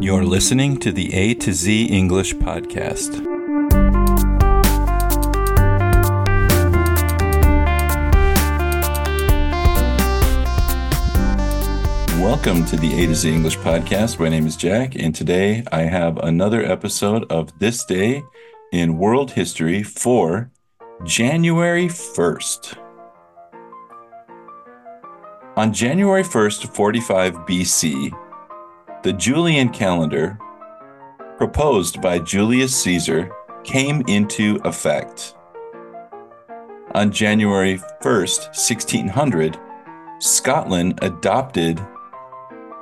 You're 0.00 0.24
listening 0.24 0.78
to 0.78 0.90
the 0.90 1.12
A 1.14 1.34
to 1.34 1.52
Z 1.52 1.84
English 1.86 2.34
podcast. 2.36 3.20
Welcome 12.20 12.64
to 12.66 12.76
the 12.76 13.02
A 13.02 13.06
to 13.06 13.14
Z 13.14 13.32
English 13.32 13.58
podcast. 13.58 14.18
My 14.18 14.28
name 14.28 14.46
is 14.46 14.56
Jack, 14.56 14.94
and 14.96 15.14
today 15.14 15.62
I 15.70 15.82
have 15.82 16.16
another 16.18 16.64
episode 16.64 17.30
of 17.30 17.56
This 17.58 17.84
Day 17.84 18.24
in 18.72 18.98
World 18.98 19.32
History 19.32 19.82
for 19.82 20.50
January 21.04 21.86
1st. 21.86 22.78
On 25.56 25.72
January 25.72 26.22
1st, 26.22 26.74
45 26.74 27.34
BC, 27.46 28.21
the 29.02 29.12
Julian 29.12 29.68
calendar, 29.68 30.38
proposed 31.36 32.00
by 32.00 32.20
Julius 32.20 32.74
Caesar, 32.82 33.32
came 33.64 34.02
into 34.06 34.60
effect. 34.64 35.34
On 36.94 37.10
January 37.10 37.80
1st, 38.02 38.46
1600, 38.54 39.58
Scotland 40.20 41.00
adopted 41.02 41.84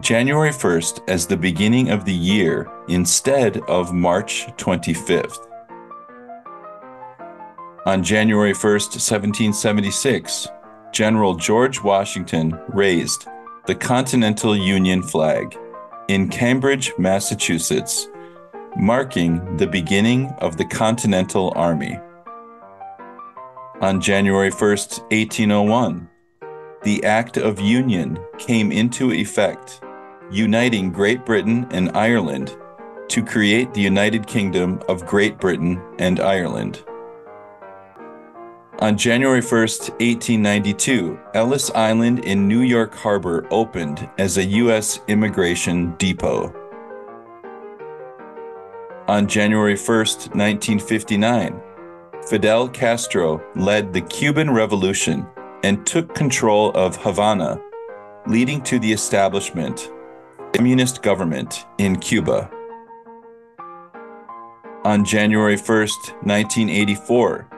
January 0.00 0.50
1st 0.50 1.08
as 1.08 1.26
the 1.26 1.36
beginning 1.36 1.90
of 1.90 2.04
the 2.04 2.12
year 2.12 2.68
instead 2.88 3.58
of 3.68 3.92
March 3.92 4.46
25th. 4.56 5.46
On 7.86 8.02
January 8.02 8.52
1st, 8.54 8.98
1776, 8.98 10.48
General 10.92 11.34
George 11.34 11.80
Washington 11.80 12.58
raised 12.68 13.28
the 13.66 13.74
Continental 13.74 14.56
Union 14.56 15.00
flag 15.00 15.56
in 16.08 16.28
Cambridge, 16.28 16.92
Massachusetts, 16.98 18.08
marking 18.76 19.56
the 19.58 19.66
beginning 19.66 20.26
of 20.38 20.56
the 20.56 20.64
Continental 20.64 21.52
Army. 21.54 21.98
On 23.82 24.00
January 24.00 24.50
1, 24.50 24.60
1801, 24.60 26.08
the 26.82 27.04
Act 27.04 27.36
of 27.36 27.60
Union 27.60 28.18
came 28.38 28.72
into 28.72 29.12
effect, 29.12 29.82
uniting 30.30 30.90
Great 30.90 31.26
Britain 31.26 31.66
and 31.70 31.94
Ireland 31.94 32.56
to 33.08 33.22
create 33.22 33.74
the 33.74 33.80
United 33.80 34.26
Kingdom 34.26 34.80
of 34.88 35.06
Great 35.06 35.38
Britain 35.38 35.80
and 35.98 36.20
Ireland. 36.20 36.84
On 38.80 38.96
January 38.96 39.40
1, 39.40 39.50
1892, 39.50 41.18
Ellis 41.34 41.68
Island 41.72 42.24
in 42.24 42.46
New 42.46 42.60
York 42.60 42.94
Harbor 42.94 43.44
opened 43.50 44.08
as 44.18 44.36
a 44.38 44.44
U.S. 44.44 45.00
immigration 45.08 45.96
depot. 45.96 46.54
On 49.08 49.26
January 49.26 49.74
1, 49.74 49.84
1959, 49.84 51.60
Fidel 52.28 52.68
Castro 52.68 53.42
led 53.56 53.92
the 53.92 54.02
Cuban 54.02 54.48
Revolution 54.48 55.26
and 55.64 55.84
took 55.84 56.14
control 56.14 56.70
of 56.76 56.94
Havana, 56.98 57.60
leading 58.28 58.62
to 58.62 58.78
the 58.78 58.92
establishment 58.92 59.90
communist 60.54 61.02
government 61.02 61.66
in 61.78 61.96
Cuba. 61.96 62.48
On 64.84 65.04
January 65.04 65.56
1, 65.56 65.66
1984, 65.66 67.57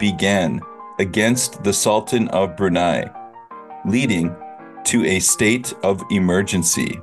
Began 0.00 0.60
against 0.98 1.62
the 1.62 1.72
Sultan 1.72 2.26
of 2.28 2.56
Brunei, 2.56 3.08
leading 3.86 4.34
to 4.84 5.04
a 5.04 5.20
state 5.20 5.72
of 5.84 6.02
emergency. 6.10 7.00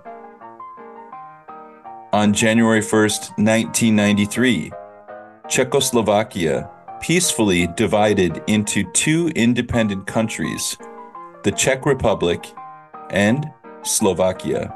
On 2.12 2.34
January 2.34 2.82
1st, 2.82 3.38
1993, 3.38 4.72
Czechoslovakia 5.48 6.70
peacefully 7.00 7.68
divided 7.78 8.42
into 8.48 8.84
two 8.92 9.30
independent 9.36 10.08
countries, 10.08 10.78
the 11.44 11.52
Czech 11.52 11.86
Republic 11.86 12.46
and 13.12 13.46
Slovakia. 13.84 14.74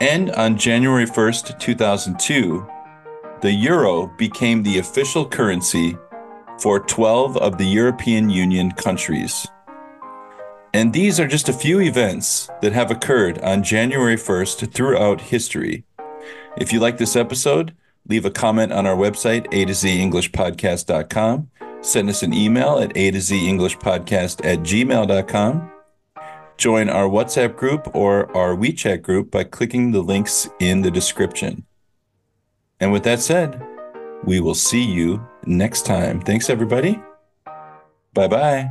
And 0.00 0.30
on 0.32 0.56
January 0.56 1.06
1st, 1.06 1.58
2002, 1.58 2.66
the 3.42 3.52
euro 3.52 4.06
became 4.18 4.62
the 4.62 4.78
official 4.78 5.26
currency 5.26 5.96
for 6.58 6.80
12 6.80 7.36
of 7.36 7.58
the 7.58 7.66
European 7.66 8.30
Union 8.30 8.72
countries. 8.72 9.46
And 10.74 10.92
these 10.92 11.18
are 11.18 11.26
just 11.26 11.48
a 11.48 11.54
few 11.54 11.80
events 11.80 12.50
that 12.60 12.72
have 12.72 12.90
occurred 12.90 13.38
on 13.42 13.62
January 13.62 14.16
1st 14.16 14.72
throughout 14.72 15.20
history. 15.20 15.84
If 16.56 16.72
you 16.72 16.80
like 16.80 16.98
this 16.98 17.16
episode, 17.16 17.74
leave 18.08 18.24
a 18.24 18.30
comment 18.30 18.72
on 18.72 18.86
our 18.86 18.96
website, 18.96 19.46
a 19.52 19.64
to 19.64 19.74
z 19.74 19.98
englishpodcast.com. 19.98 21.50
Send 21.80 22.10
us 22.10 22.22
an 22.22 22.34
email 22.34 22.78
at 22.78 22.96
a 22.96 23.10
to 23.10 23.20
z 23.20 23.48
English 23.48 23.78
Podcast 23.78 24.44
at 24.44 24.58
gmail.com. 24.60 25.70
Join 26.56 26.88
our 26.88 27.08
WhatsApp 27.08 27.56
group 27.56 27.94
or 27.94 28.34
our 28.36 28.56
WeChat 28.56 29.02
group 29.02 29.30
by 29.30 29.44
clicking 29.44 29.92
the 29.92 30.02
links 30.02 30.48
in 30.58 30.82
the 30.82 30.90
description. 30.90 31.64
And 32.80 32.92
with 32.92 33.04
that 33.04 33.20
said, 33.20 33.62
we 34.24 34.40
will 34.40 34.54
see 34.54 34.84
you 34.84 35.26
next 35.46 35.86
time. 35.86 36.20
Thanks, 36.20 36.50
everybody. 36.50 37.00
Bye 38.14 38.28
bye. 38.28 38.70